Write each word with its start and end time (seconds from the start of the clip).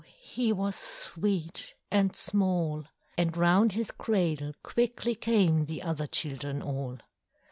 he 0.19 0.51
was 0.51 0.75
sweet 0.75 1.75
and 1.91 2.15
small! 2.15 2.85
And 3.19 3.37
round 3.37 3.73
his 3.73 3.91
cradle 3.91 4.55
quickly 4.63 5.13
came 5.13 5.65
The 5.67 5.83
other 5.83 6.07
children 6.07 6.59
all. 6.63 6.97